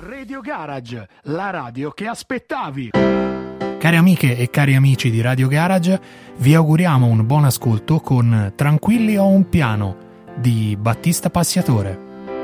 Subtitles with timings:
[0.00, 2.90] Radio Garage, la radio che aspettavi.
[2.92, 6.00] Cari amiche e cari amici di Radio Garage,
[6.36, 9.96] vi auguriamo un buon ascolto con Tranquilli ho un piano
[10.36, 11.98] di Battista Passiatore.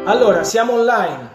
[0.04, 1.29] Allora, siamo online.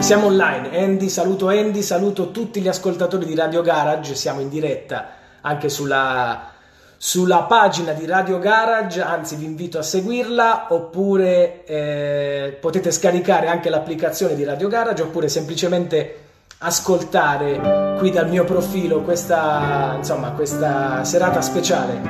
[0.00, 0.78] Siamo online.
[0.78, 4.14] Andy, saluto Andy, saluto tutti gli ascoltatori di Radio Garage.
[4.14, 6.51] Siamo in diretta anche sulla
[7.04, 13.70] sulla pagina di Radio Garage, anzi vi invito a seguirla, oppure eh, potete scaricare anche
[13.70, 16.18] l'applicazione di Radio Garage, oppure semplicemente
[16.58, 22.00] ascoltare qui dal mio profilo questa, insomma, questa serata speciale.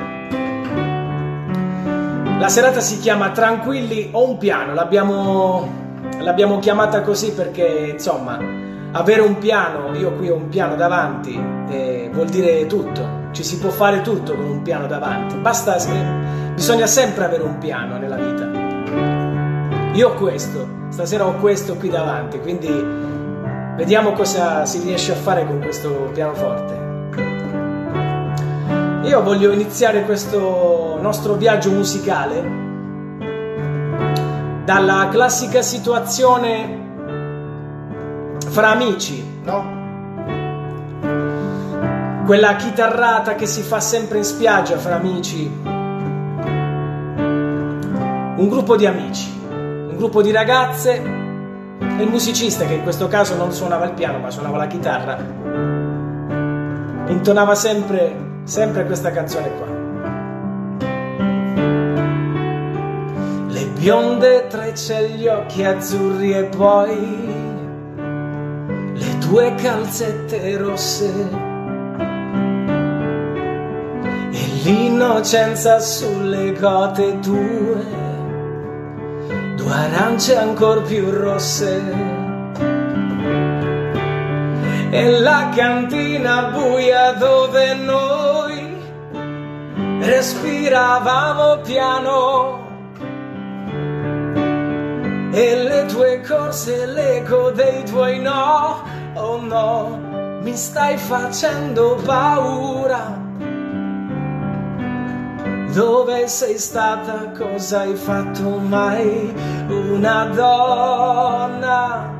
[2.37, 8.37] La serata si chiama Tranquilli o un piano, l'abbiamo, l'abbiamo chiamata così perché insomma
[8.91, 11.33] avere un piano, io qui ho un piano davanti,
[11.69, 15.75] eh, vuol dire tutto ci si può fare tutto con un piano davanti, basta,
[16.53, 18.49] bisogna sempre avere un piano nella vita.
[19.93, 22.69] Io ho questo, stasera ho questo qui davanti, quindi
[23.75, 26.81] vediamo cosa si riesce a fare con questo pianoforte.
[29.07, 32.61] Io voglio iniziare questo nostro viaggio musicale
[34.63, 36.81] dalla classica situazione
[38.47, 39.82] fra amici, no?
[42.25, 45.45] Quella chitarrata che si fa sempre in spiaggia fra amici.
[48.35, 51.01] Un gruppo di amici, un gruppo di ragazze
[51.79, 55.17] e il musicista che in questo caso non suonava il piano ma suonava la chitarra.
[57.07, 59.67] Intonava sempre, sempre questa canzone qua.
[63.49, 67.41] Le bionde trecce, gli occhi azzurri e poi
[68.93, 71.51] le tue calzette rosse
[74.63, 77.85] l'innocenza sulle cote tue,
[79.57, 81.81] due arance ancora più rosse.
[84.89, 88.77] E la cantina buia dove noi
[89.99, 92.61] respiravamo piano.
[95.31, 98.83] E le tue corse, l'eco dei tuoi no,
[99.15, 103.22] oh no, mi stai facendo paura
[105.73, 107.31] dove sei stata?
[107.35, 109.33] Cosa hai fatto mai?
[109.67, 112.13] Una donna,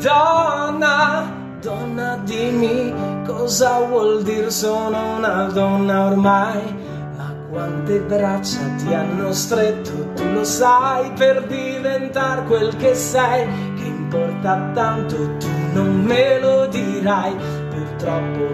[0.00, 2.94] donna, donna, dimmi
[3.26, 6.86] cosa vuol dire sono una donna ormai.
[7.16, 13.84] Ma quante braccia ti hanno stretto, tu lo sai, per diventare quel che sei, che
[13.84, 17.36] importa tanto, tu non me lo dirai
[17.68, 18.46] purtroppo,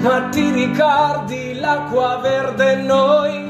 [0.00, 3.49] ma ti ricordi l'acqua verde noi?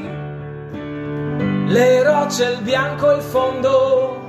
[1.71, 4.19] Le rocce, il bianco e il fondo.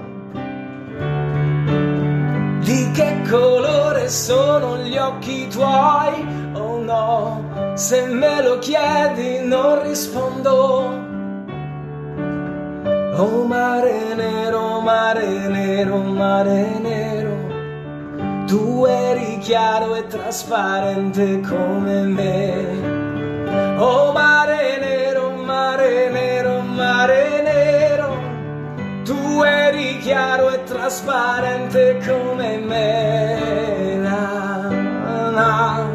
[2.60, 6.24] Di che colore sono gli occhi tuoi?
[6.54, 11.00] Oh no, se me lo chiedi non rispondo.
[13.14, 17.36] Oh mare nero, mare nero, mare nero,
[18.46, 23.00] tu eri chiaro e trasparente come me.
[23.76, 26.31] Oh mare nero, mare nero,
[26.74, 27.32] mare
[29.04, 33.96] tu eri chiaro e trasparente come me.
[34.00, 34.68] Na,
[35.30, 35.86] na,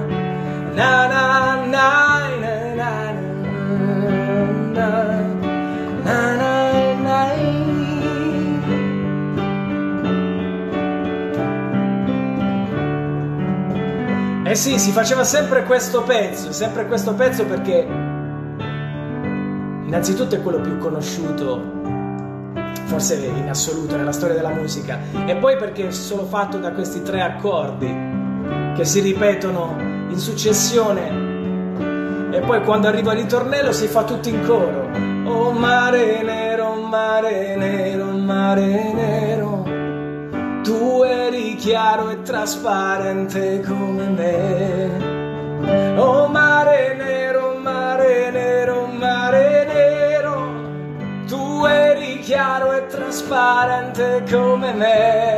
[0.73, 2.07] na, na, na,
[14.49, 18.06] Eh sì, si faceva sempre questo pezzo, sempre questo pezzo perché
[19.87, 21.75] innanzitutto è quello più conosciuto
[22.85, 27.01] forse in assoluto nella storia della musica, e poi perché è solo fatto da questi
[27.01, 27.93] tre accordi
[28.75, 29.75] che si ripetono
[30.09, 31.25] in successione
[32.31, 34.89] e poi quando arriva il ritornello si fa tutto in coro.
[35.25, 39.63] Oh mare nero, mare nero, mare nero,
[40.63, 45.95] tu eri chiaro e trasparente come me.
[45.97, 49.56] Oh mare nero, mare nero, mare nero,
[52.37, 55.37] chiaro e trasparente come me.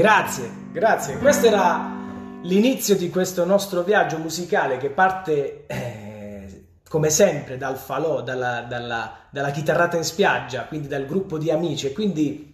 [0.00, 1.18] Grazie, grazie.
[1.18, 1.94] Questo era
[2.42, 9.26] l'inizio di questo nostro viaggio musicale che parte, eh, come sempre, dal falò, dalla, dalla,
[9.28, 11.92] dalla, chitarrata in spiaggia, quindi dal gruppo di amici.
[11.92, 12.50] Quindi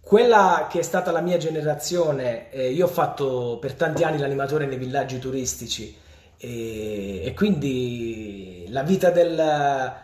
[0.00, 4.66] quella che è stata la mia generazione, eh, io ho fatto per tanti anni l'animatore
[4.66, 5.96] nei villaggi turistici
[6.36, 10.00] e, e quindi la vita del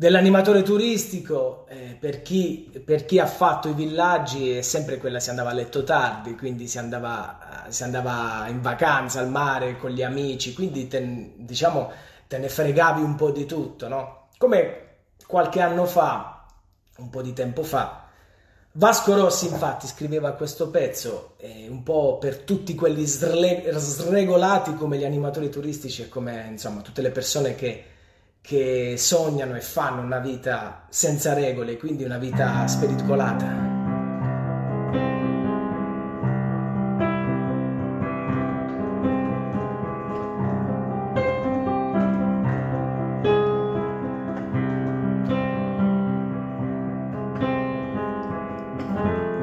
[0.00, 5.28] dell'animatore turistico, eh, per, chi, per, chi, ha fatto i villaggi è sempre quella, si
[5.28, 10.02] andava a letto tardi, quindi si andava, si andava in vacanza al mare con gli
[10.02, 11.92] amici, quindi te, diciamo
[12.26, 14.28] te ne fregavi un po' di tutto, no?
[14.38, 14.86] Come
[15.26, 16.46] qualche anno fa,
[16.96, 18.06] un po' di tempo fa,
[18.72, 24.96] Vasco Rossi infatti scriveva questo pezzo eh, un po' per tutti quelli sre- sregolati come
[24.96, 27.89] gli animatori turistici e come insomma tutte le persone che
[28.40, 33.68] che sognano e fanno una vita senza regole, quindi una vita spericolata.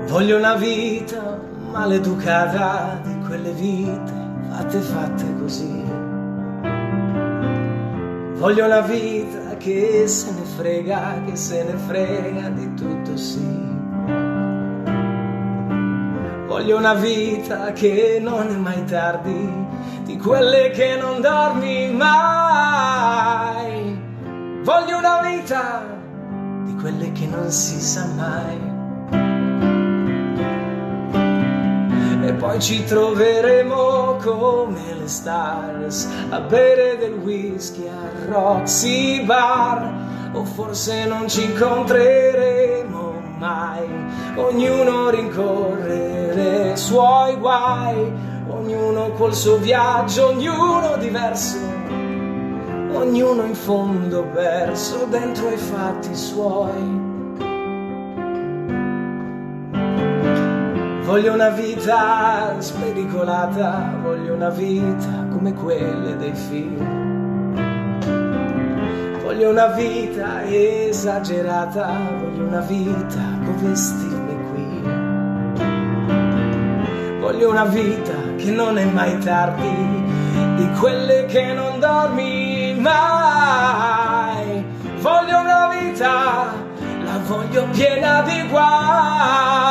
[0.07, 1.39] Voglio una vita
[1.71, 4.11] maleducata di quelle vite
[4.49, 5.86] fatte fatte così
[8.37, 13.65] Voglio una vita che se ne frega, che se ne frega di tutto sì.
[16.45, 19.65] Voglio una vita che non è mai tardi,
[20.03, 23.19] di quelle che non dormi mai.
[24.61, 25.83] Voglio una vita
[26.63, 28.76] di quelle che non si sa mai.
[32.37, 40.05] Poi ci troveremo come le stars a bere del whisky a Roxy Bar.
[40.33, 43.87] O forse non ci incontreremo mai
[44.35, 48.25] ognuno rincorrere i suoi guai.
[48.49, 51.57] Ognuno col suo viaggio ognuno diverso
[52.93, 57.06] ognuno in fondo perso dentro ai fatti suoi
[61.07, 66.83] Voglio una vita spericolata, voglio una vita come quelle dei film.
[69.23, 74.81] Voglio una vita esagerata, voglio una vita con vestirmi qui.
[77.21, 80.03] Voglio una vita che non è mai tardi,
[80.57, 84.61] di quelle che non dormi mai.
[84.99, 86.51] Voglio una vita,
[87.05, 89.67] la voglio piena di guai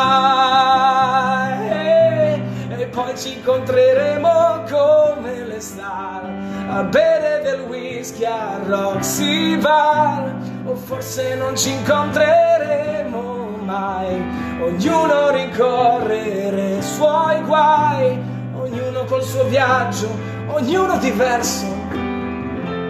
[3.16, 6.22] ci incontreremo come le star.
[6.68, 10.34] A bere del whisky a Roxy Bar
[10.66, 14.22] o forse non ci incontreremo mai.
[14.60, 18.18] Ognuno rincorrere i suoi guai.
[18.54, 20.08] Ognuno col suo viaggio
[20.48, 21.66] ognuno diverso.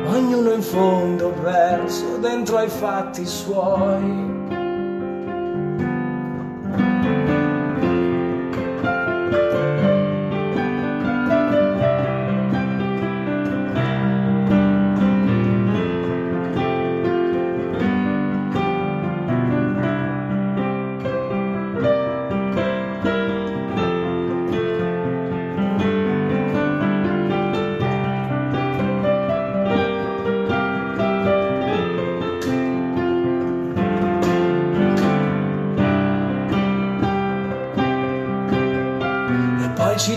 [0.09, 4.36] Ognuno in fondo perso dentro ai fatti suoi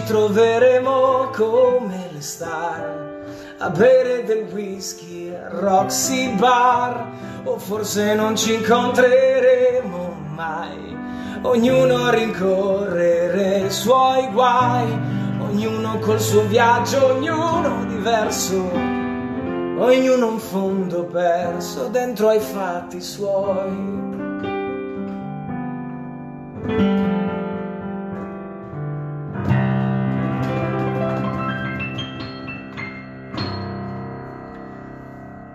[0.03, 3.07] troveremo come le star
[3.59, 7.07] a bere del whisky a Roxy Bar.
[7.45, 10.97] O forse non ci incontreremo mai.
[11.41, 15.17] Ognuno a rincorrere i suoi guai.
[15.41, 18.69] Ognuno col suo viaggio ognuno diverso.
[19.77, 24.08] Ognuno un fondo perso dentro ai fatti suoi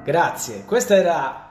[0.04, 0.64] Grazie.
[0.66, 1.50] Questa era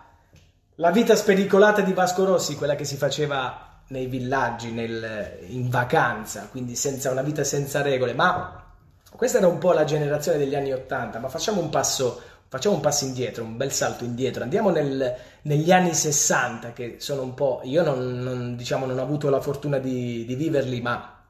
[0.76, 6.50] la vita spericolata di Vasco Rossi, quella che si faceva nei villaggi, nel, in vacanza,
[6.52, 8.14] quindi senza una vita senza regole.
[8.14, 8.64] Ma
[9.10, 12.82] questa era un po' la generazione degli anni Ottanta, ma facciamo un passo, facciamo un
[12.82, 14.44] passo indietro, un bel salto indietro.
[14.44, 17.62] Andiamo nel, negli anni 60, che sono un po'...
[17.64, 21.24] Io non, non, diciamo, non ho avuto la fortuna di, di viverli, ma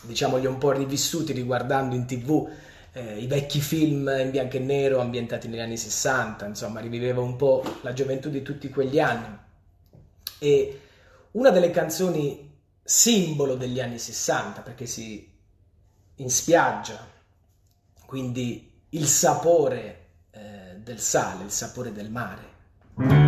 [0.00, 2.48] diciamo li ho un po' rivissuti riguardando in tv
[2.92, 7.36] eh, i vecchi film in bianco e nero ambientati negli anni 60, insomma, riviveva un
[7.36, 9.36] po' la gioventù di tutti quegli anni.
[10.38, 10.80] E
[11.32, 15.36] una delle canzoni simbolo degli anni 60 perché si
[16.16, 17.06] in spiaggia,
[18.06, 23.27] quindi il sapore eh, del sale, il sapore del mare.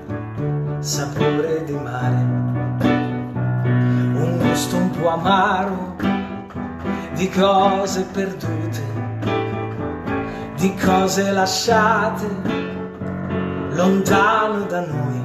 [0.81, 2.15] sapore di mare,
[4.17, 5.95] un gusto un po' amaro
[7.13, 8.81] di cose perdute,
[10.55, 12.25] di cose lasciate
[13.73, 15.21] lontano da noi,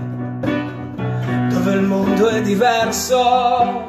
[1.49, 3.83] dove il mondo è diverso,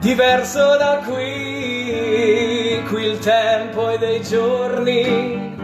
[0.00, 5.54] diverso da qui, qui il tempo è dei giorni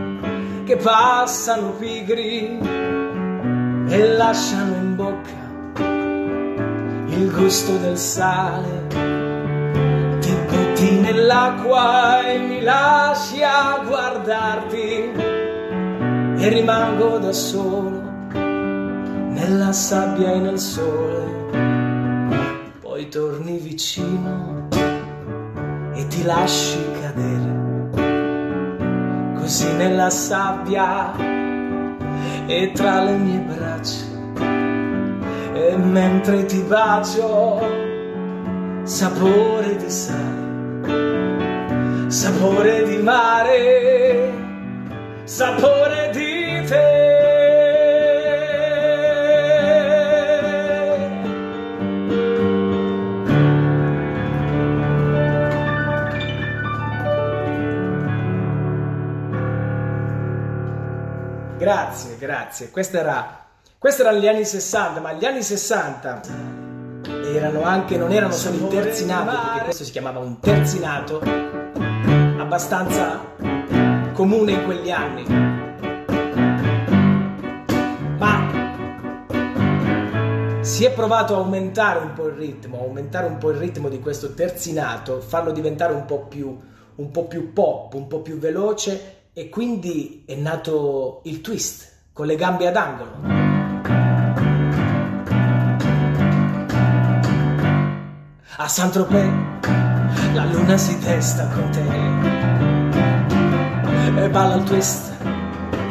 [0.64, 3.11] che passano pigri
[3.92, 5.40] e lasciano in bocca
[7.08, 8.86] il gusto del sale.
[10.18, 15.12] Ti butti nell'acqua e mi lasci a guardarti
[16.38, 18.00] e rimango da solo
[18.32, 21.50] nella sabbia e nel sole.
[22.80, 24.68] Poi torni vicino
[25.92, 27.60] e ti lasci cadere
[29.36, 31.51] così nella sabbia
[32.46, 34.10] e tra le mie braccia.
[35.54, 37.60] E mentre ti bacio
[38.84, 40.42] sapore di sale
[42.12, 44.32] sapore di mare
[45.24, 47.11] sapore di te
[61.56, 62.70] Grazie, grazie.
[62.70, 63.46] Questo era,
[63.78, 66.20] questo erano gli anni 60, ma gli anni 60
[67.34, 71.20] erano anche, non erano solo il terzinato, perché questo si chiamava un terzinato,
[72.38, 73.20] abbastanza
[74.12, 75.24] comune in quegli anni.
[78.18, 78.50] Ma
[80.60, 84.00] si è provato a aumentare un po' il ritmo, aumentare un po' il ritmo di
[84.00, 86.58] questo terzinato, farlo diventare un po' più,
[86.96, 92.26] un po' più pop, un po' più veloce e quindi è nato il twist con
[92.26, 93.10] le gambe ad angolo.
[98.56, 99.30] A Saint-Tropez
[100.34, 101.80] la luna si testa con te
[104.22, 105.16] e balla il twist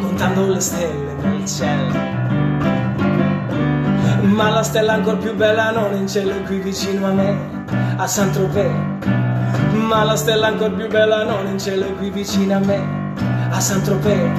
[0.01, 2.09] contando le stelle nel cielo.
[4.21, 7.65] Ma la stella ancora più bella non è in cielo qui vicino a me,
[7.97, 8.71] a Saint-Tropez.
[9.71, 13.00] Ma la stella ancora più bella non è in cielo qui vicino a me,
[13.51, 14.31] a Saint-Tropez.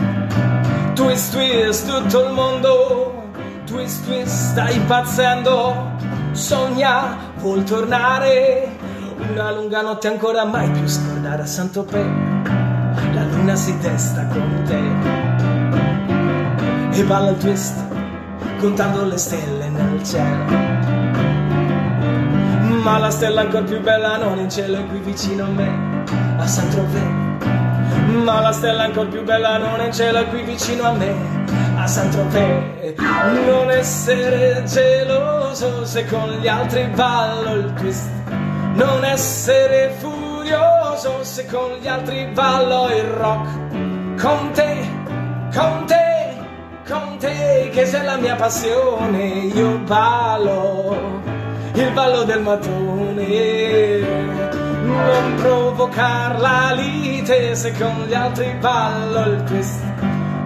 [0.95, 3.31] Twist, twist, tutto il mondo.
[3.67, 5.91] Twist, twist, stai impazzendo.
[6.33, 8.79] Sogna, vuol tornare.
[9.31, 12.07] Una lunga notte ancora mai più scordare a Saint-Tropez.
[13.15, 14.81] La luna si testa con te.
[16.99, 17.77] E balla il twist,
[18.59, 20.71] contando le stelle nel cielo.
[22.83, 26.05] Ma la stella ancora più bella non in cielo è qui vicino a me,
[26.39, 27.22] a Saint-Tropez
[28.13, 31.15] ma la stella ancora più bella non è in cielo qui vicino a me
[31.77, 32.95] a Saint-Tropez.
[33.47, 38.11] Non essere geloso se con gli altri ballo il twist.
[38.75, 44.21] Non essere furioso se con gli altri ballo il rock.
[44.21, 44.77] Con te,
[45.55, 46.37] con te,
[46.89, 51.21] con te che sei la mia passione io ballo
[51.75, 53.23] il ballo del mattone
[54.93, 59.83] non provocar la lite se con gli altri ballo il twist.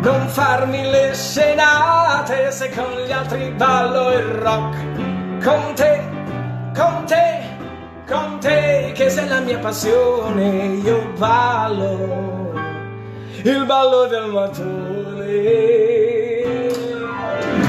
[0.00, 4.76] Non farmi le scenate se con gli altri ballo il rock.
[5.42, 6.02] Con te,
[6.74, 7.40] con te,
[8.06, 12.52] con te che sei la mia passione io ballo
[13.42, 15.26] il ballo del mattone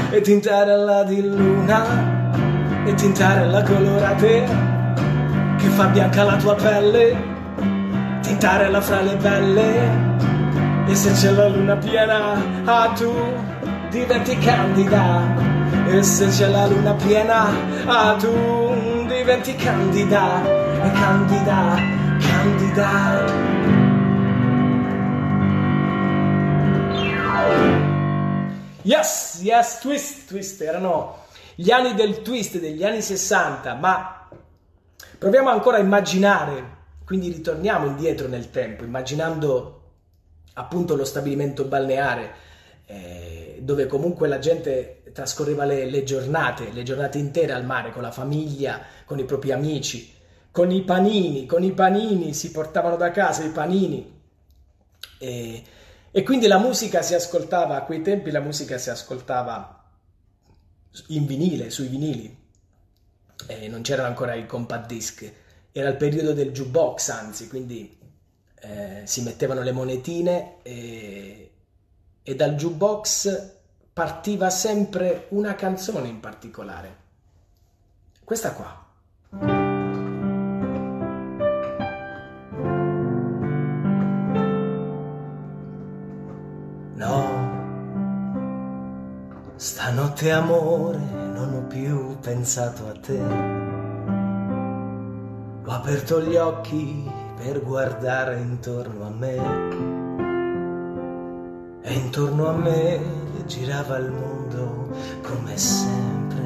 [0.10, 1.84] e tintare la di luna
[2.86, 4.76] e tintare la colorate
[5.58, 7.36] che fa bianca la tua pelle
[8.22, 10.06] tintarella fra le belle.
[10.88, 13.12] E se c'è la luna piena ah tu
[13.90, 15.22] diventi candida.
[15.88, 17.48] E se c'è la luna piena
[17.86, 20.44] ah tu diventi candida.
[20.46, 21.76] E candida
[22.20, 23.56] candida.
[28.84, 34.16] Yes, yes, twist, twist, erano gli anni del twist degli anni 60, ma
[35.17, 39.74] proviamo ancora a immaginare, quindi ritorniamo indietro nel tempo, immaginando
[40.53, 42.45] appunto lo stabilimento balneare,
[42.86, 48.01] eh, dove comunque la gente trascorreva le, le giornate, le giornate intere al mare con
[48.01, 50.13] la famiglia, con i propri amici,
[50.51, 54.15] con i panini, con i panini si portavano da casa i panini.
[55.19, 55.63] E,
[56.12, 59.83] e quindi la musica si ascoltava, a quei tempi la musica si ascoltava
[61.07, 62.37] in vinile, sui vinili,
[63.46, 65.32] e non c'erano ancora i compact disc,
[65.72, 67.98] era il periodo del jukebox anzi, quindi
[68.60, 71.51] eh, si mettevano le monetine e,
[72.24, 73.56] e dal jukebox
[73.94, 76.96] partiva sempre una canzone in particolare.
[78.24, 78.86] Questa qua.
[89.58, 93.20] Stanotte amore non ho più pensato a te.
[95.65, 99.36] Ho aperto gli occhi per guardare intorno a me.
[101.84, 103.00] E intorno a me
[103.46, 104.89] girava il mondo
[105.22, 106.46] come sempre.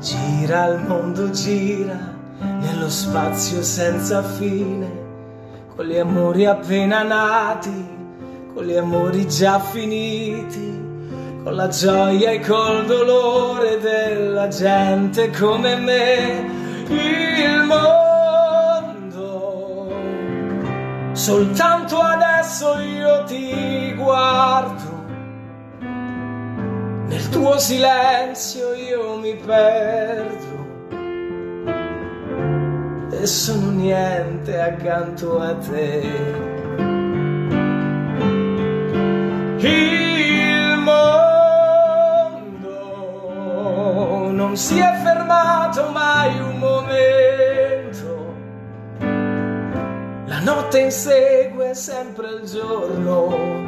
[0.00, 4.90] Gira il mondo, gira nello spazio senza fine,
[5.74, 7.93] con gli amori appena nati
[8.54, 10.80] con gli amori già finiti,
[11.42, 16.46] con la gioia e col dolore della gente come me,
[16.88, 17.92] il mondo.
[21.12, 25.04] Soltanto adesso io ti guardo,
[27.08, 30.52] nel tuo silenzio io mi perdo.
[33.10, 36.63] E sono niente accanto a te.
[39.66, 41.10] Il mondo
[44.30, 48.34] non si è fermato mai un momento.
[50.26, 53.62] La notte insegue sempre il giorno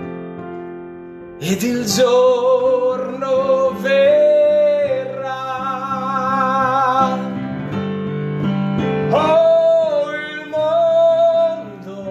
[1.39, 4.05] ed il giorno verrà.
[9.13, 12.03] Oh, il mondo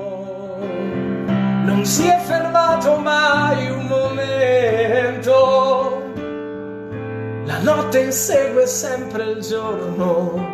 [1.66, 3.25] non si è fermato mai
[7.66, 10.54] notte insegue sempre il giorno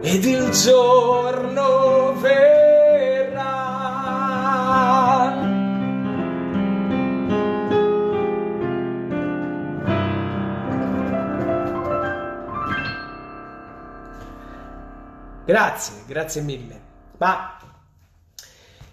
[0.00, 3.52] ed il giorno verrà.
[15.44, 16.80] Grazie, grazie mille.
[17.18, 17.53] Ma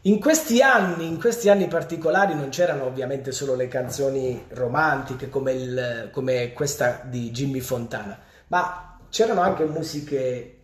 [0.04, 5.52] in questi anni, in questi anni particolari, non c'erano ovviamente solo le canzoni romantiche come,
[5.54, 10.60] il, come questa di Jimmy Fontana, ma c'erano anche musiche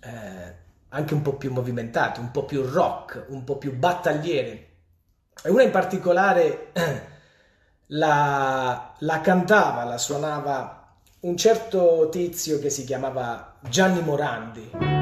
[0.00, 0.54] eh,
[0.90, 4.68] anche un po' più movimentate, un po' più rock, un po' più battagliere.
[5.42, 6.70] E una in particolare
[7.88, 10.76] la, la cantava, la suonava
[11.20, 14.95] un certo tizio che si chiamava Gianni Morandi.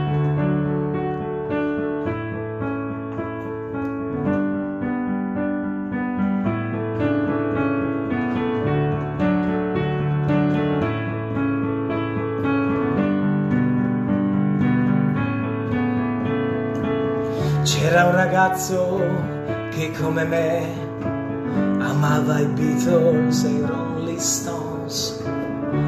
[18.55, 19.01] Ragazzo
[19.71, 20.63] che come me
[21.81, 25.25] amava i Beatles e i Rolling Stones,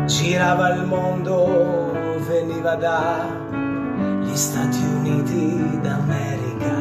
[0.06, 1.92] girava il mondo,
[2.26, 6.74] veniva dagli Stati Uniti d'America.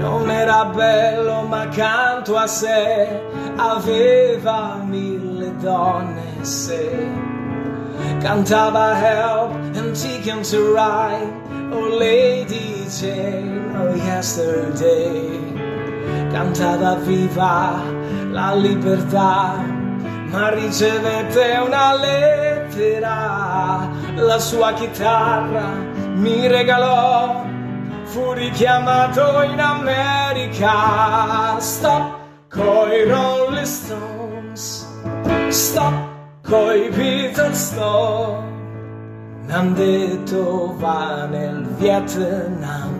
[0.00, 3.22] Non era bello ma accanto a sé
[3.56, 7.08] aveva mille donne se
[8.20, 15.38] cantava Help and Taken to Ride Oh Lady Oh yesterday.
[16.32, 17.80] Cantava viva
[18.32, 19.62] la libertà
[20.28, 23.88] Ma ricevette una lettera.
[24.16, 25.68] La sua chitarra
[26.14, 27.44] mi regalò
[28.06, 31.60] Fu richiamato in America.
[31.60, 34.84] Stop coi Rolling Stones
[35.46, 35.94] Stop
[36.42, 38.49] coi Beatles, stop
[39.50, 42.90] M'han detto va nel Vietnam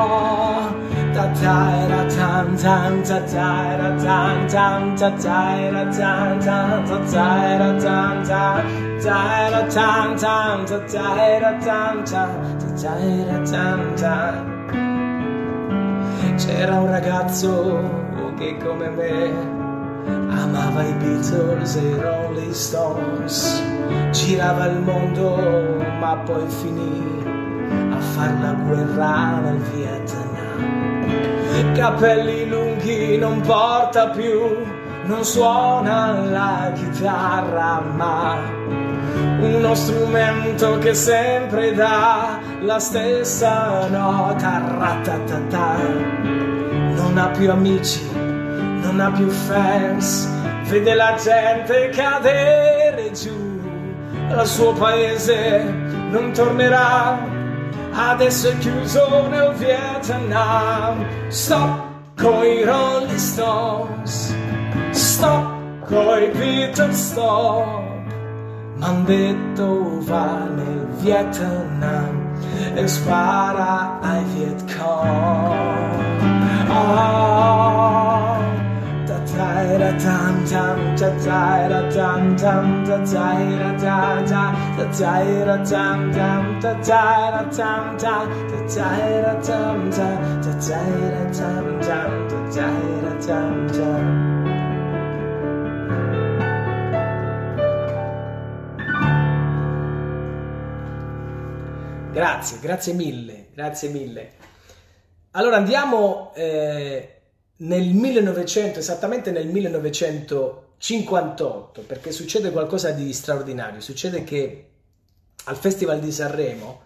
[1.13, 8.25] da taira tan tan ta taira tan tan ta taira tan tan ta taira tan
[8.25, 8.65] tan
[9.03, 14.35] taira tan tan ta taira tan tan ta taira tan tan
[16.41, 17.55] c'era un ragazzo
[18.37, 19.56] che come me
[20.29, 23.61] amava i Beatles e i Rolling Stones
[24.11, 27.23] girava il mondo ma poi finì
[27.91, 30.27] a far la guerra nel Vietnam
[31.77, 34.65] capelli lunghi non porta più,
[35.03, 38.37] non suona la chitarra, ma
[39.39, 45.75] uno strumento che sempre dà la stessa nota, ratatata.
[46.95, 48.09] Non ha più amici,
[48.87, 50.27] non ha più fans,
[50.69, 53.59] vede la gente cadere giù,
[54.29, 55.63] al suo paese
[56.09, 57.35] non tornerà
[57.97, 61.05] adesso è chiuso nel Vietnam.
[61.27, 64.35] Stop coi Rolling Stones,
[64.91, 67.85] stop coi Beatles, stop.
[68.75, 72.35] M'han detto va nel Vietnam
[72.75, 75.75] e spara ai Vietcong.
[76.69, 77.66] Oh,
[80.03, 83.33] tam tam da da da tam tam da da
[83.77, 84.43] da da
[84.75, 90.09] da da tam tam da da tam tam da da tam tam da
[90.43, 90.53] da
[91.37, 92.69] tam tam da
[93.03, 94.37] da tam tam
[102.17, 104.31] Grazie, grazie mille, grazie mille.
[105.31, 107.16] Allora andiamo eh,
[107.57, 113.79] nel 1900, esattamente nel 1958, perché succede qualcosa di straordinario.
[113.79, 114.69] Succede che
[115.45, 116.81] al Festival di Sanremo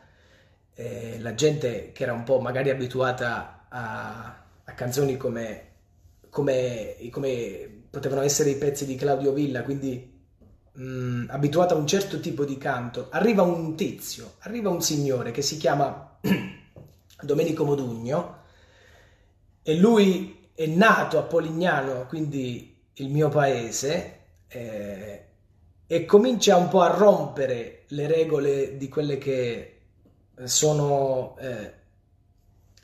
[0.76, 5.68] eh, la gente che era un po' magari abituata a, a canzoni come,
[6.30, 10.18] come, come, potevano essere i pezzi di Claudio Villa, quindi
[10.72, 15.32] mh, mm, abituata a un certo tipo di canto, arriva un tizio, arriva un signore
[15.32, 16.18] che si chiama
[17.22, 18.40] Domenico Modugno
[19.64, 25.26] e lui è nato a Polignano, quindi il mio paese, eh,
[25.88, 29.82] e comincia un po' a rompere le regole di quelle che
[30.44, 31.74] sono eh,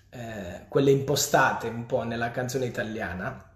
[0.09, 3.53] eh, quelle impostate un po' nella canzone italiana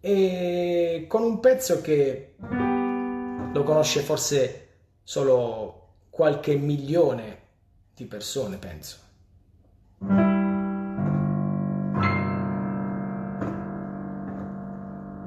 [0.00, 4.68] e con un pezzo che lo conosce forse
[5.02, 7.40] solo qualche milione
[7.94, 8.98] di persone, penso.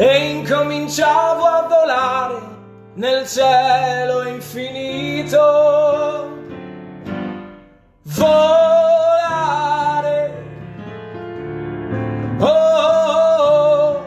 [0.00, 2.38] e incominciavo a volare
[2.94, 5.40] nel cielo infinito.
[8.04, 9.10] Volare.
[12.38, 14.04] Oh, oh, oh.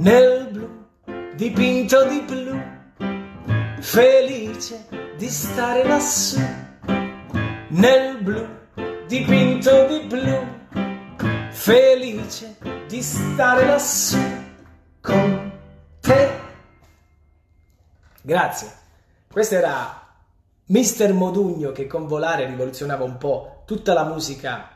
[0.00, 0.86] nel blu
[1.34, 2.58] dipinto di blu
[3.80, 4.86] felice
[5.16, 6.40] di stare lassù.
[7.68, 8.46] Nel blu
[9.06, 10.58] dipinto di blu
[11.50, 12.56] felice
[12.88, 14.18] di stare lassù.
[15.02, 15.52] Con
[16.00, 16.30] te.
[18.22, 18.72] Grazie.
[19.30, 20.08] Questo era
[20.66, 24.68] Mister Modugno che con Volare rivoluzionava un po' tutta la musica,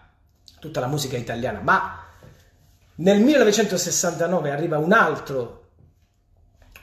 [0.61, 2.04] tutta la musica italiana, ma
[2.97, 5.63] nel 1969 arriva un altro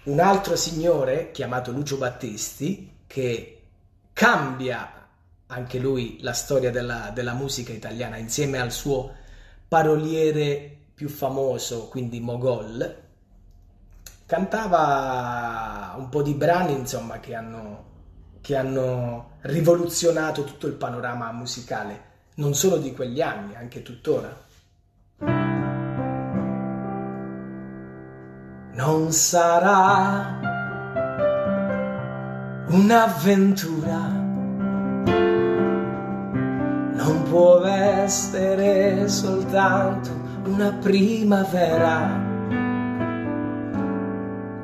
[0.04, 3.62] un altro signore chiamato Lucio Battisti che
[4.14, 5.08] cambia
[5.48, 9.14] anche lui la storia della, della musica italiana insieme al suo
[9.68, 13.00] paroliere più famoso, quindi Mogol,
[14.26, 17.86] cantava un po' di brani insomma che hanno,
[18.42, 22.04] che hanno rivoluzionato tutto il panorama musicale,
[22.36, 24.50] non solo di quegli anni, anche tuttora.
[28.74, 30.40] Non sarà
[32.68, 34.00] un'avventura,
[36.94, 40.10] non può essere soltanto
[40.46, 42.18] una primavera.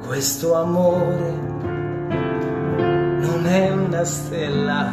[0.06, 1.32] Questo amore
[3.20, 4.90] non è una stella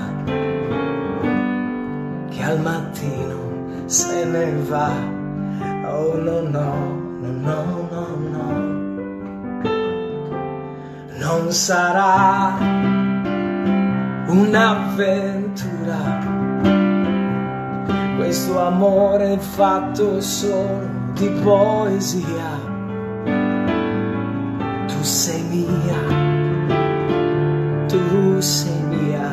[2.31, 4.91] che al mattino se ne va.
[5.87, 6.75] Oh no no,
[7.21, 7.84] no no
[11.25, 12.55] non sarà
[14.29, 16.03] un'avventura.
[18.17, 22.73] Questo amore è fatto solo di poesia.
[24.87, 26.03] Tu sei mia,
[27.87, 29.31] tu sei mia,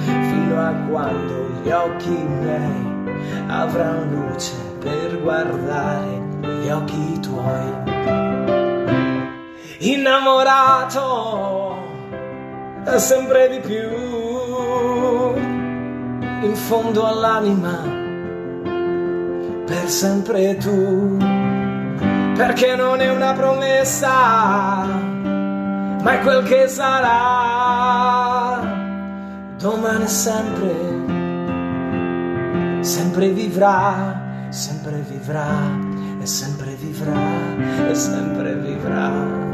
[0.00, 2.84] fino a quando gli occhi miei
[3.48, 8.25] avranno luce per guardare gli occhi tuoi
[9.78, 11.74] innamorato
[12.96, 13.88] sempre di più.
[16.46, 17.82] In fondo all'anima
[19.64, 21.16] per sempre tu.
[22.36, 24.84] Perché non è una promessa
[26.02, 28.60] ma è quel che sarà.
[29.58, 31.04] Domani sempre
[32.82, 35.48] sempre vivrà sempre vivrà
[36.20, 39.45] e sempre vivrà e sempre vivrà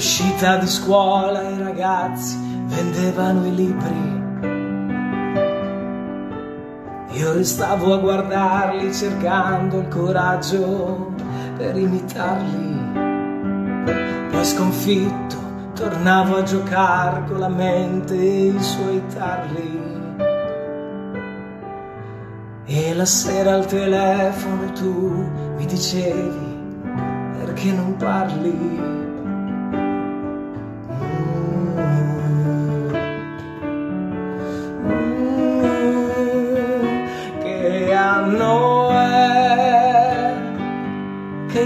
[0.00, 4.22] All'uscita di scuola i ragazzi vendevano i libri.
[7.18, 11.12] Io restavo a guardarli cercando il coraggio
[11.58, 12.78] per imitarli.
[14.30, 15.36] Poi sconfitto
[15.74, 19.80] tornavo a giocare con la mente e i suoi tarli.
[22.64, 26.58] E la sera al telefono tu mi dicevi
[27.36, 28.99] perché non parli?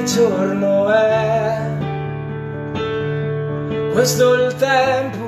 [0.05, 1.59] Giorno è.
[3.93, 5.25] Questo è il tempo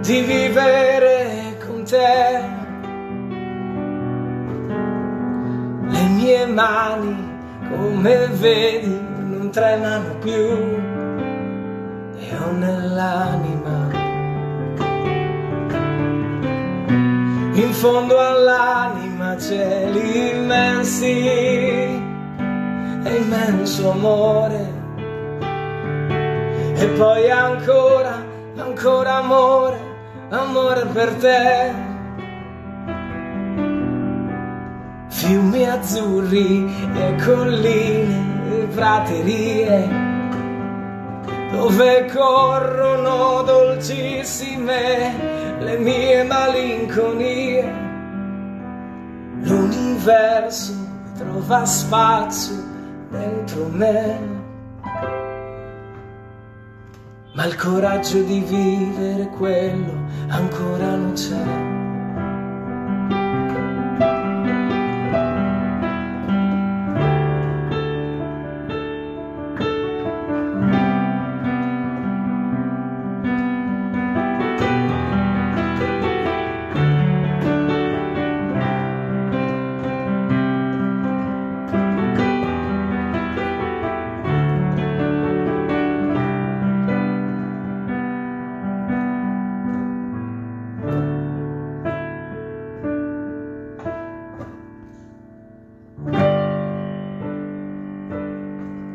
[0.00, 2.40] di vivere con te.
[5.88, 7.38] Le mie mani,
[7.70, 10.48] come vedi, non tremano più
[12.18, 14.04] e ho nell'anima.
[17.52, 22.05] In fondo all'anima cieli immensi
[23.06, 24.74] e immenso amore.
[26.74, 28.24] E poi ancora,
[28.56, 29.78] ancora amore,
[30.30, 31.72] amore per te.
[35.08, 40.04] Fiumi azzurri e colline e praterie
[41.52, 45.14] dove corrono dolcissime
[45.58, 47.84] le mie malinconie.
[49.40, 50.74] L'universo
[51.16, 52.75] trova spazio
[53.16, 54.18] dentro me.
[57.34, 59.92] Ma il coraggio di vivere quello
[60.28, 61.75] ancora non c'è.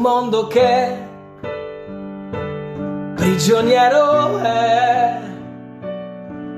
[0.00, 0.96] mondo che
[3.14, 5.20] prigioniero è.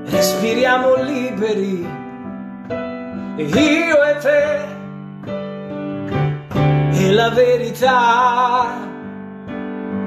[0.05, 1.85] Respiriamo liberi,
[3.35, 4.59] io e te,
[6.91, 8.67] e la verità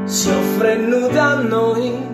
[0.05, 2.07] si offre nuda a noi,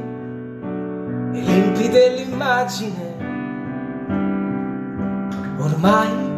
[1.33, 3.17] limpide l'immagine,
[5.59, 6.32] ormai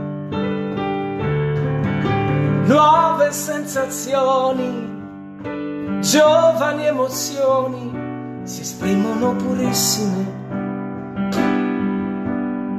[2.66, 4.92] nuove sensazioni
[6.00, 10.42] giovani emozioni si esprimono purissime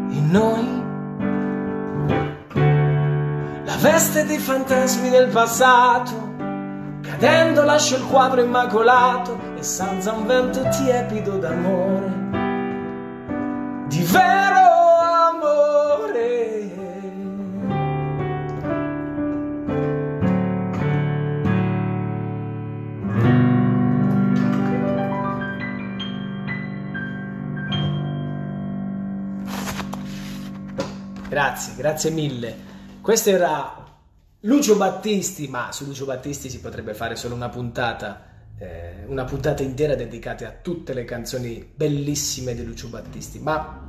[0.10, 0.84] in noi.
[3.65, 6.34] La veste dei fantasmi del passato,
[7.02, 12.13] cadendo lascia il quadro immacolato e salza un vento tiepido d'amore,
[13.88, 14.64] di vero
[31.56, 32.54] Grazie, grazie mille.
[33.00, 33.82] Questo era
[34.41, 38.26] Lucio Battisti, ma su Lucio Battisti si potrebbe fare solo una puntata,
[38.60, 43.39] eh, una puntata intera dedicata a tutte le canzoni bellissime di Lucio Battisti.
[43.39, 43.88] Ma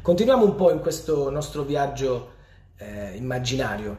[0.00, 2.34] continuiamo un po' in questo nostro viaggio
[2.76, 3.98] eh, immaginario.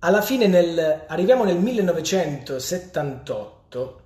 [0.00, 4.00] Alla fine nel, arriviamo nel 1978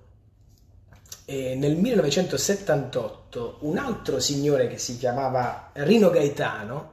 [1.25, 6.91] e nel 1978 un altro signore che si chiamava Rino Gaetano,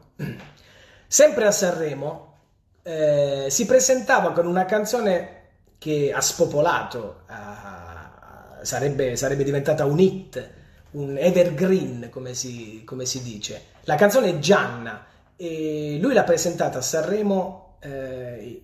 [1.06, 2.34] sempre a Sanremo,
[2.82, 5.38] eh, si presentava con una canzone
[5.78, 10.50] che ha spopolato, uh, sarebbe, sarebbe, diventata un hit,
[10.92, 13.62] un evergreen come si, come si, dice.
[13.84, 18.62] La canzone è Gianna e lui l'ha presentata a Sanremo, eh,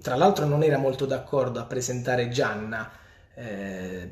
[0.00, 2.90] tra l'altro non era molto d'accordo a presentare Gianna.
[3.34, 4.10] Eh,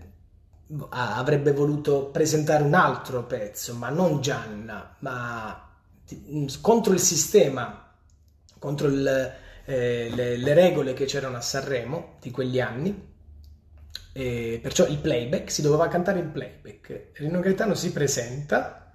[0.90, 5.70] avrebbe voluto presentare un altro pezzo, ma non Gianna, ma
[6.60, 7.90] contro il sistema,
[8.58, 13.06] contro il, eh, le, le, regole che c'erano a Sanremo di quegli anni.
[14.12, 17.10] E perciò il playback, si doveva cantare il playback.
[17.14, 18.92] Rino Gaetano si presenta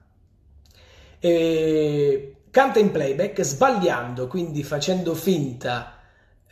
[1.19, 6.02] e canta in playback sbagliando, quindi facendo finta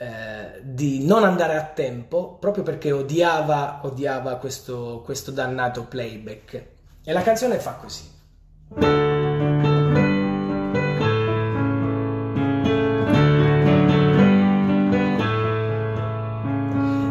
[0.02, 6.66] eh, di non andare a tempo proprio perché odiava, odiava questo, questo dannato playback.
[7.04, 8.10] E la canzone fa così.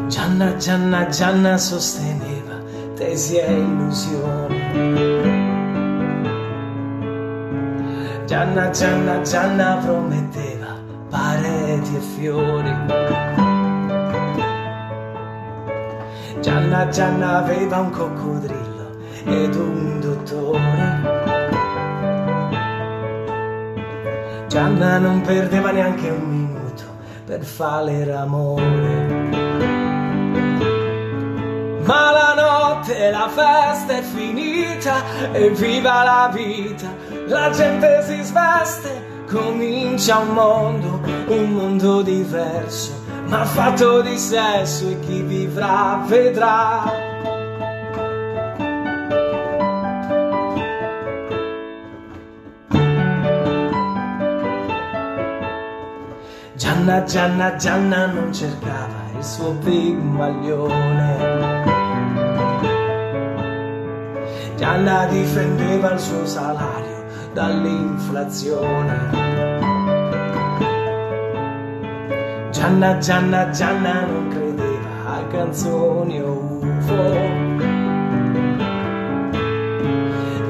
[0.08, 2.60] Gianna, Gianna, Gianna sosteneva
[2.96, 4.58] tesi e illusioni.
[8.26, 10.59] Gianna, Gianna, Gianna prometteva
[11.10, 12.74] pareti e fiori.
[16.40, 21.18] Gianna Gianna aveva un coccodrillo ed un dottore.
[24.46, 26.84] Gianna non perdeva neanche un minuto
[27.26, 29.28] per fare l'amore.
[31.82, 36.86] Ma la notte, la festa è finita e viva la vita,
[37.26, 44.98] la gente si sveste comincia un mondo, un mondo diverso, ma fatto di sesso e
[45.00, 47.08] chi vivrà vedrà.
[56.54, 61.38] Gianna, Gianna, Gianna non cercava il suo pigmaglione.
[64.56, 66.99] Gianna difendeva il suo salario
[67.32, 69.28] dall'inflazione.
[72.50, 77.48] Gianna, Gianna, Gianna non credeva a canzoni o UFO.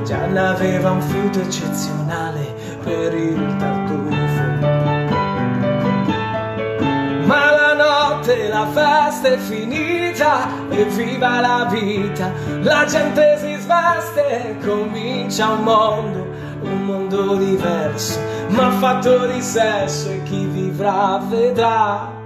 [0.05, 4.19] Gianna aveva un fiuto eccezionale per il tartufo.
[7.27, 12.33] Ma la notte, la festa è finita e viva la vita.
[12.63, 16.27] La gente si sveste e comincia un mondo,
[16.63, 22.19] un mondo diverso, ma fatto di sesso e chi vivrà vedrà.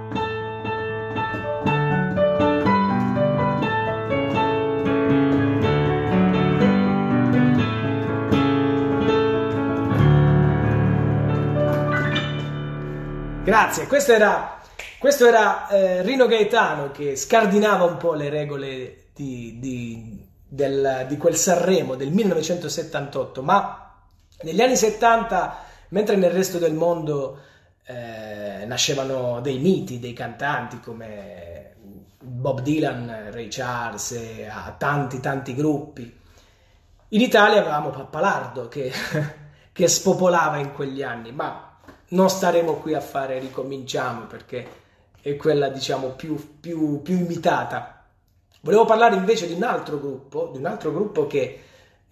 [13.45, 14.59] Grazie, questo era,
[14.97, 21.15] questo era eh, Rino Gaetano che scardinava un po' le regole di, di, del, di
[21.15, 23.84] quel Sanremo del 1978, ma
[24.41, 25.57] negli anni 70,
[25.89, 27.39] mentre nel resto del mondo
[27.85, 31.75] eh, nascevano dei miti, dei cantanti come
[32.19, 36.23] Bob Dylan, Ray Charles e a tanti tanti gruppi,
[37.09, 38.91] in Italia avevamo Pappalardo che,
[39.71, 41.77] che spopolava in quegli anni, ma
[42.09, 44.83] non staremo qui a fare ricominciamo perché
[45.21, 48.05] è quella diciamo più, più, più imitata.
[48.61, 51.61] Volevo parlare invece di un altro gruppo, di un altro gruppo che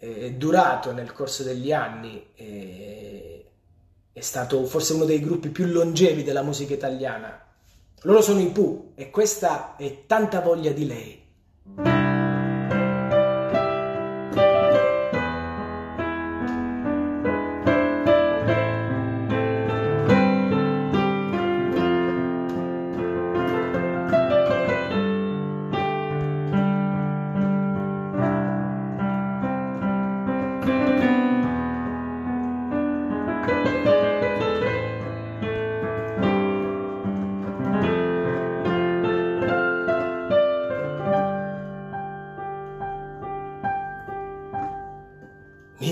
[0.03, 6.43] è durato nel corso degli anni, è stato forse uno dei gruppi più longevi della
[6.43, 7.41] musica italiana.
[8.01, 12.02] Loro sono i Pooh e questa è tanta voglia di lei.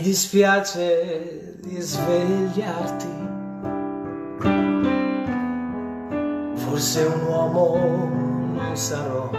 [0.02, 3.08] Mi dispiace di svegliarti.
[6.56, 8.10] Forse un uomo
[8.56, 9.30] non sarò.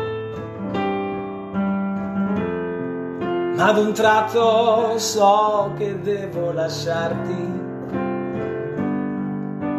[3.57, 7.61] Ma ad un tratto so che devo lasciarti.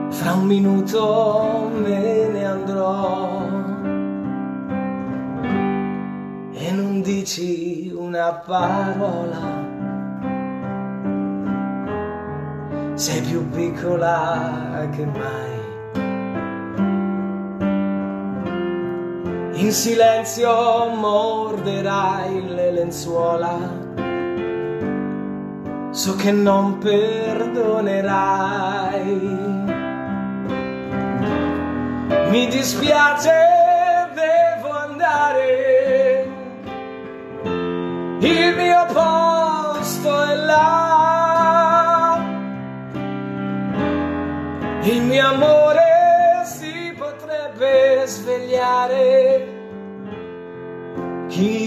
[0.10, 3.42] Fra un minuto me ne andrò.
[6.52, 9.73] E non dici una parola.
[13.04, 15.52] Sei più piccola che mai.
[19.60, 23.58] In silenzio morderai le lenzuola,
[25.90, 27.82] so che non perdonerai.
[32.30, 33.34] Mi dispiace,
[34.14, 35.53] devo andare,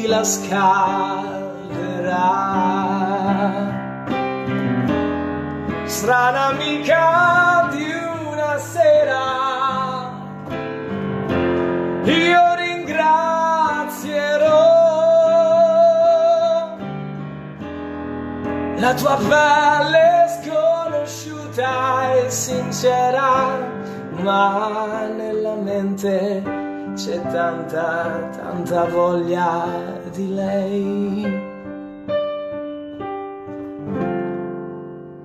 [0.06, 1.64] la scalderà?
[5.84, 7.92] Strana amica di
[8.28, 9.24] una sera,
[12.04, 13.14] io ringrazierò
[18.76, 23.58] la tua pelle sconosciuta e sincera,
[24.22, 29.64] ma nella mente c'è tanta, tanta voglia
[30.14, 31.54] di lei.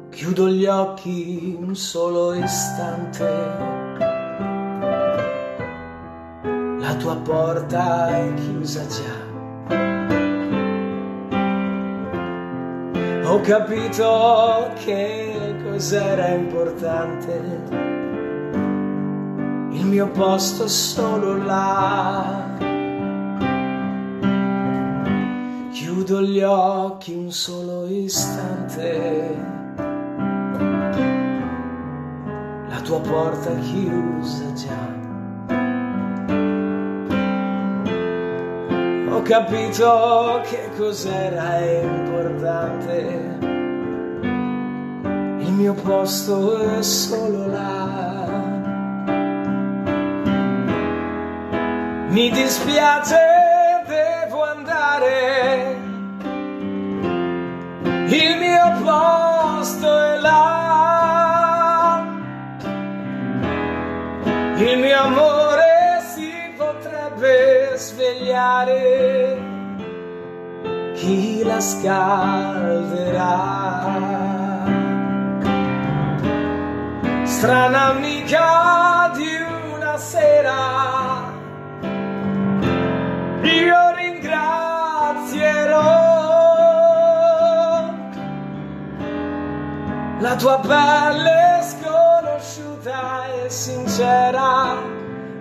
[0.09, 3.29] Chiudo gli occhi un solo istante,
[6.79, 9.29] la tua porta è chiusa già.
[13.29, 17.90] Ho capito che cos'era importante,
[19.81, 22.45] il mio posto è solo là.
[25.71, 29.35] Chiudo gli occhi un solo istante,
[32.69, 34.99] la tua porta è chiusa già.
[39.09, 43.37] Ho capito che cos'era importante,
[45.39, 48.20] il mio posto è solo là.
[52.11, 53.17] Mi dispiace,
[53.87, 55.75] devo andare,
[58.07, 62.05] il mio posto è là.
[64.57, 65.71] Il mio amore
[68.31, 69.37] cambiare
[70.95, 73.09] chi la scalderà.
[77.23, 79.27] Strana amica di
[79.73, 81.10] una sera,
[83.61, 84.59] io ringrazierò
[90.19, 94.75] la tua pelle sconosciuta e sincera,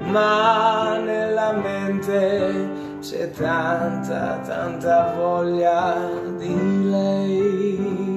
[0.01, 5.97] ma nella mente c'è tanta, tanta voglia
[6.39, 8.10] di lei.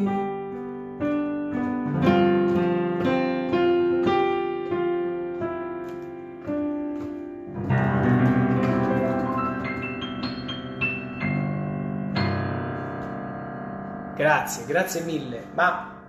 [14.24, 15.48] Grazie, grazie mille.
[15.54, 16.02] Ma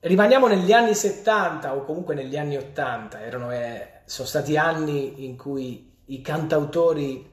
[0.00, 5.36] rimaniamo negli anni 70 o comunque negli anni 80, erano, eh, sono stati anni in
[5.36, 7.30] cui i cantautori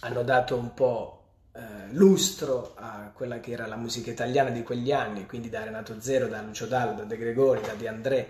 [0.00, 1.60] hanno dato un po' eh,
[1.92, 6.28] lustro a quella che era la musica italiana di quegli anni, quindi da Renato Zero,
[6.28, 8.28] da Lucio Dallo, da De Gregori, da Di André.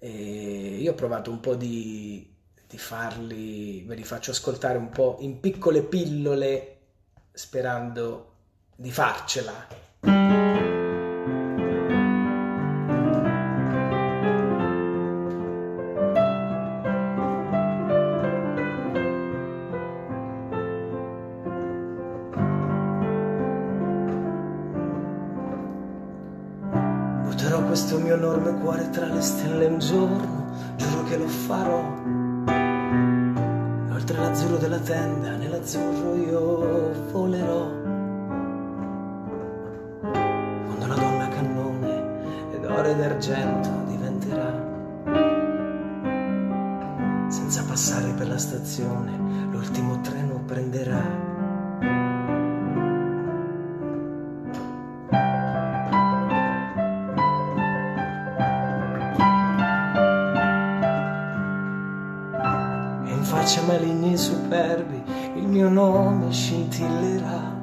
[0.00, 2.28] E io ho provato un po' di,
[2.66, 6.75] di farli, ve li faccio ascoltare un po' in piccole pillole,
[7.36, 8.32] sperando
[8.74, 10.74] di farcela.
[63.22, 65.02] Faccia maligni e superbi
[65.34, 67.54] il mio nome scintillerà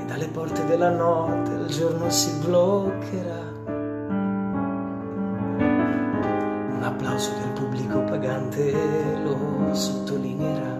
[0.00, 3.48] e dalle porte della notte il giorno si bloccherà.
[5.58, 8.72] Un applauso del pubblico pagante
[9.22, 10.79] lo sottolineerà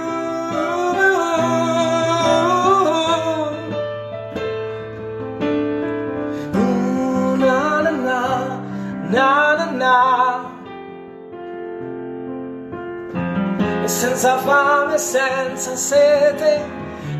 [14.01, 16.65] Senza fame senza sete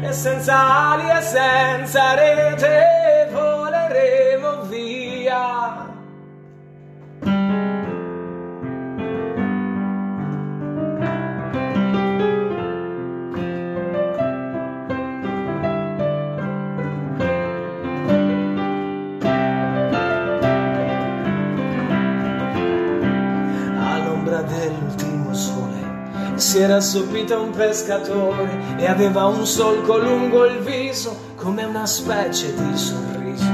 [0.02, 0.56] e senza
[0.90, 3.01] ali e senza rete
[26.62, 32.78] era assopito un pescatore e aveva un solco lungo il viso come una specie di
[32.78, 33.50] sorriso.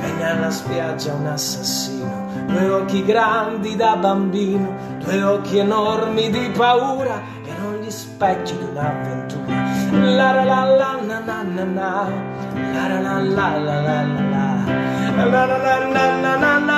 [0.00, 7.20] Venne alla spiaggia un assassino, due occhi grandi da bambino, due occhi enormi di paura,
[7.44, 9.42] erano gli specchi di un'avventura.
[9.92, 12.08] La la la la na na na na,
[12.72, 14.52] la la la la la la la.
[15.14, 16.73] Na na na na na na na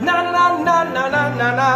[0.00, 1.70] na na na na na na na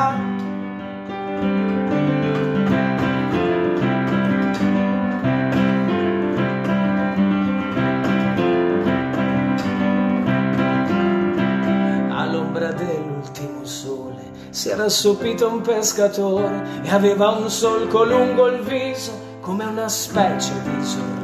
[12.17, 19.13] All'ombra dell'ultimo sole si era assopito un pescatore e aveva un solco lungo il viso
[19.41, 21.24] come una specie di sorriso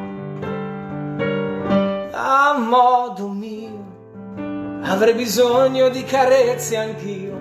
[2.33, 7.37] a modo mio, avrei bisogno di carezze anch'io.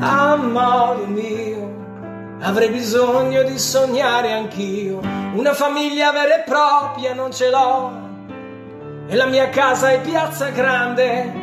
[0.00, 5.00] A modo mio, avrei bisogno di sognare anch'io.
[5.34, 7.92] Una famiglia vera e propria non ce l'ho,
[9.08, 11.40] e la mia casa è piazza grande.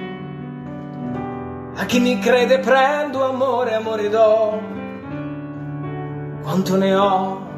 [1.75, 4.59] A chi mi crede prendo amore, amore do.
[6.41, 7.48] Quanto ne ho?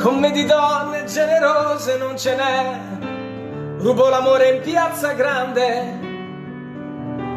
[0.00, 2.78] Con me di donne generose non ce n'è.
[3.80, 5.98] Rubo l'amore in piazza grande.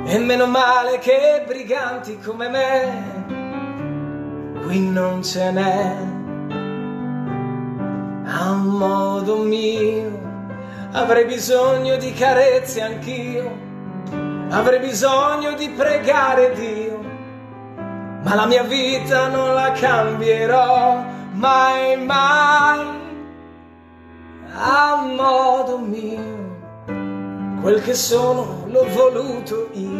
[0.05, 3.24] E meno male che briganti come me
[4.61, 5.95] qui non ce n'è.
[8.26, 10.22] A modo mio
[10.93, 13.51] avrei bisogno di carezze anch'io.
[14.51, 16.99] Avrei bisogno di pregare Dio.
[18.24, 22.86] Ma la mia vita non la cambierò mai, mai,
[24.56, 26.36] a modo mio,
[27.62, 29.93] quel che sono l'ho voluto io.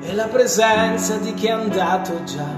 [0.00, 2.48] È la presenza di chi è andato già,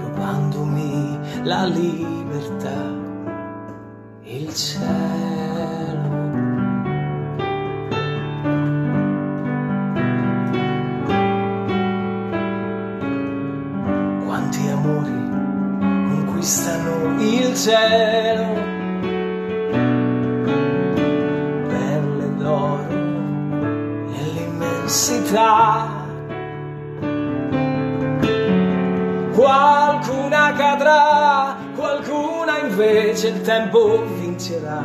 [0.00, 2.92] rubandomi la libertà,
[4.22, 6.12] il cielo.
[14.24, 15.30] Quanti amori
[16.08, 18.63] conquistano il cielo,
[33.24, 34.82] invece il tempo vincerà,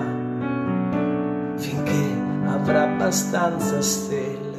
[1.58, 4.58] finché avrà abbastanza stelle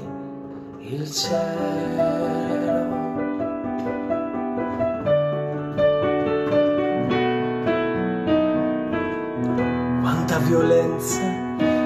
[0.81, 2.89] il cielo.
[10.01, 11.21] Quanta violenza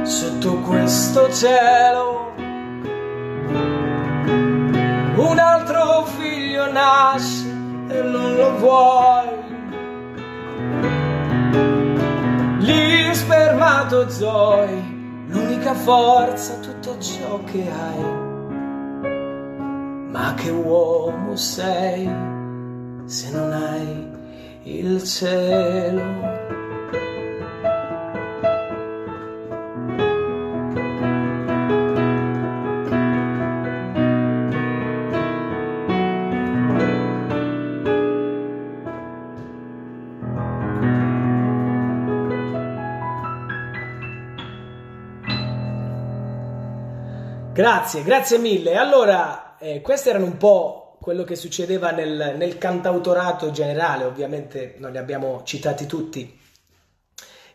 [0.03, 2.33] sotto questo cielo.
[5.17, 7.49] Un altro figlio nasce
[7.89, 9.24] e non lo vuoi.
[14.09, 18.23] Spermatozoi, l'unica forza, tutto ciò che hai.
[20.11, 22.09] Ma che uomo sei
[23.07, 24.11] se non hai
[24.65, 26.44] il cielo?
[47.65, 48.77] Grazie, grazie mille.
[48.77, 54.93] Allora, eh, queste erano un po' quello che succedeva nel, nel, cantautorato generale, ovviamente non
[54.93, 56.39] li abbiamo citati tutti.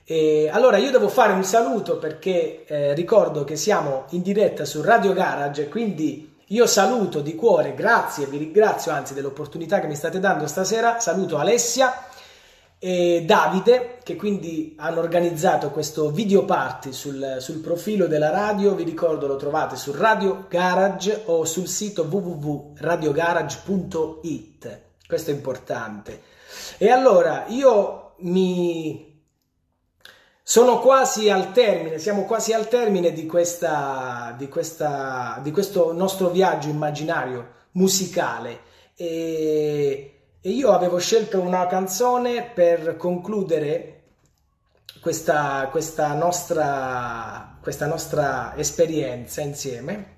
[0.04, 4.82] E allora io devo fare un saluto perché eh, ricordo che siamo in diretta su
[4.82, 10.20] Radio Garage, quindi io saluto di cuore, grazie, vi ringrazio anzi dell'opportunità che mi state
[10.20, 12.09] dando stasera, saluto Alessia
[12.82, 18.84] e Davide che quindi hanno organizzato questo video party sul, sul, profilo della radio vi
[18.84, 26.22] ricordo lo trovate su Radio Garage o sul sito www.radiogarage.it questo è importante.
[26.78, 29.08] E allora io mi
[30.42, 36.30] sono quasi al termine siamo quasi al termine di questa di, questa, di questo nostro
[36.30, 38.60] viaggio immaginario musicale.
[38.96, 44.04] E e io avevo scelto una canzone per concludere
[45.02, 50.18] questa, questa, nostra, questa nostra esperienza insieme.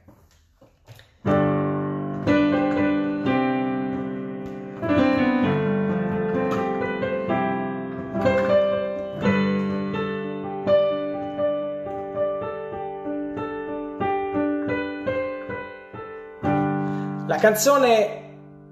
[17.25, 18.20] La canzone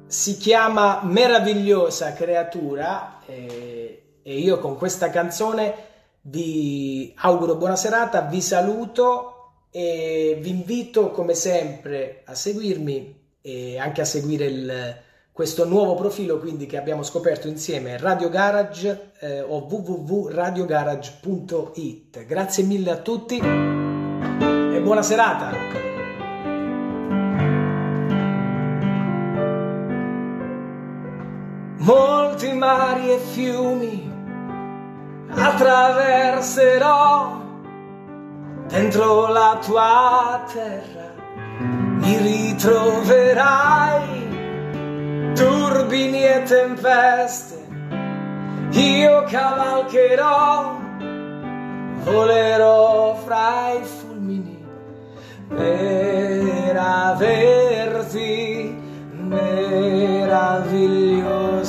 [0.09, 5.75] si chiama Meravigliosa creatura eh, e io con questa canzone
[6.21, 14.01] vi auguro buona serata, vi saluto e vi invito come sempre a seguirmi e anche
[14.01, 14.97] a seguire il,
[15.31, 22.89] questo nuovo profilo quindi che abbiamo scoperto insieme Radio Garage eh, o www.radiogarage.it grazie mille
[22.89, 25.88] a tutti e buona serata
[31.79, 34.11] molti mari e fiumi
[35.31, 37.41] attraverserò
[38.67, 41.13] dentro la tua terra.
[41.59, 44.27] Mi ritroverai
[45.35, 47.67] turbini e tempeste.
[48.71, 50.77] Io cavalcherò
[52.03, 54.63] volerò fra i fulmini
[55.47, 58.77] per averti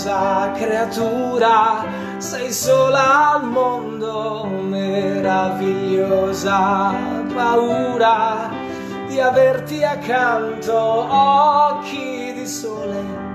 [0.00, 1.84] meravigliosa creatura,
[2.18, 6.94] sei sola al mondo, meravigliosa
[7.34, 8.48] paura
[9.06, 13.28] di averti accanto, occhi di sole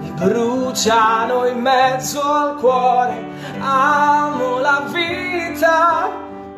[0.00, 3.22] mi bruciano in mezzo al cuore,
[3.58, 6.10] amo la vita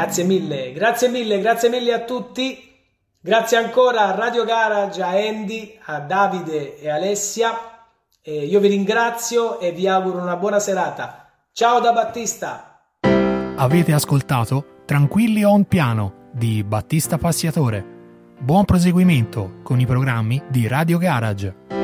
[0.07, 2.57] Grazie mille, grazie mille, grazie mille a tutti.
[3.19, 7.51] Grazie ancora a Radio Garage, a Andy, a Davide e Alessia.
[8.21, 11.27] E io vi ringrazio e vi auguro una buona serata.
[11.51, 12.83] Ciao da Battista.
[13.57, 17.83] Avete ascoltato Tranquilli on piano di Battista Passiatore.
[18.39, 21.76] Buon proseguimento con i programmi di Radio Garage.